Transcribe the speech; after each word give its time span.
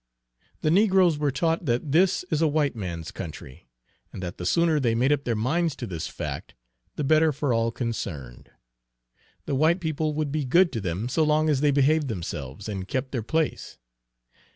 The 0.61 0.71
negroes 0.71 1.19
were 1.19 1.29
taught 1.29 1.65
that 1.65 1.91
this 1.91 2.25
is 2.31 2.41
a 2.41 2.47
white 2.47 2.75
man's 2.75 3.11
country, 3.11 3.69
and 4.11 4.23
that 4.23 4.39
the 4.39 4.47
sooner 4.47 4.79
they 4.79 4.95
made 4.95 5.11
up 5.11 5.25
their 5.25 5.35
minds 5.35 5.75
to 5.75 5.85
this 5.85 6.07
fact, 6.07 6.55
the 6.95 7.03
better 7.03 7.31
for 7.31 7.53
all 7.53 7.69
concerned. 7.71 8.49
The 9.45 9.53
white 9.53 9.79
people 9.79 10.15
would 10.15 10.31
be 10.31 10.43
good 10.43 10.71
to 10.71 10.81
them 10.81 11.07
so 11.07 11.21
long 11.23 11.49
as 11.49 11.61
they 11.61 11.69
behaved 11.69 12.07
themselves 12.07 12.67
and 12.67 12.87
kept 12.87 13.11
their 13.11 13.21
place. 13.21 13.77